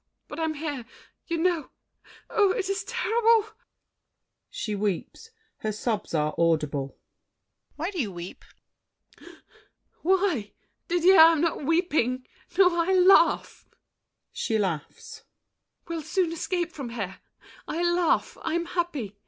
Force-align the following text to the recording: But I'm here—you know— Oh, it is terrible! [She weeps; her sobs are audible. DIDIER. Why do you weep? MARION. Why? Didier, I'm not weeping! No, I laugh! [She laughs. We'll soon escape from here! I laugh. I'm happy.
But 0.27 0.39
I'm 0.39 0.55
here—you 0.55 1.37
know— 1.37 1.69
Oh, 2.27 2.49
it 2.53 2.69
is 2.69 2.83
terrible! 2.85 3.49
[She 4.49 4.73
weeps; 4.73 5.29
her 5.57 5.71
sobs 5.71 6.15
are 6.15 6.33
audible. 6.39 6.87
DIDIER. 6.87 7.73
Why 7.75 7.91
do 7.91 8.01
you 8.01 8.11
weep? 8.11 8.43
MARION. 9.23 9.37
Why? 10.01 10.53
Didier, 10.87 11.19
I'm 11.19 11.41
not 11.41 11.63
weeping! 11.65 12.25
No, 12.57 12.81
I 12.81 12.93
laugh! 12.95 13.69
[She 14.31 14.57
laughs. 14.57 15.21
We'll 15.87 16.01
soon 16.01 16.31
escape 16.31 16.71
from 16.71 16.89
here! 16.89 17.19
I 17.67 17.83
laugh. 17.87 18.39
I'm 18.41 18.65
happy. 18.65 19.15